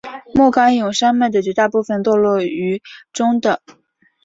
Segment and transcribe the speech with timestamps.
[0.33, 2.81] 莫戈永山脉的绝大部分坐落于
[3.13, 3.61] 中的。